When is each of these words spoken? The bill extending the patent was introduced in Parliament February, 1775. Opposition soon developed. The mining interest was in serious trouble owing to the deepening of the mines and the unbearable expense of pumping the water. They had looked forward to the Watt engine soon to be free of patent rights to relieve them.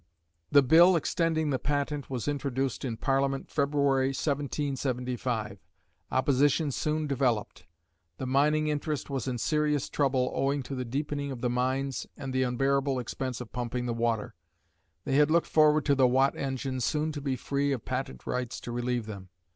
The 0.51 0.63
bill 0.63 0.95
extending 0.95 1.51
the 1.51 1.59
patent 1.59 2.09
was 2.09 2.27
introduced 2.27 2.83
in 2.83 2.97
Parliament 2.97 3.51
February, 3.51 4.07
1775. 4.07 5.59
Opposition 6.11 6.71
soon 6.71 7.05
developed. 7.05 7.67
The 8.17 8.25
mining 8.25 8.67
interest 8.67 9.11
was 9.11 9.27
in 9.27 9.37
serious 9.37 9.89
trouble 9.89 10.31
owing 10.33 10.63
to 10.63 10.73
the 10.73 10.85
deepening 10.85 11.29
of 11.29 11.41
the 11.41 11.51
mines 11.51 12.07
and 12.17 12.33
the 12.33 12.41
unbearable 12.41 12.97
expense 12.97 13.41
of 13.41 13.51
pumping 13.53 13.85
the 13.85 13.93
water. 13.93 14.33
They 15.05 15.17
had 15.17 15.29
looked 15.29 15.45
forward 15.45 15.85
to 15.85 15.93
the 15.93 16.07
Watt 16.07 16.35
engine 16.35 16.79
soon 16.81 17.11
to 17.11 17.21
be 17.21 17.35
free 17.35 17.71
of 17.71 17.85
patent 17.85 18.25
rights 18.25 18.59
to 18.61 18.71
relieve 18.71 19.05
them. 19.05 19.29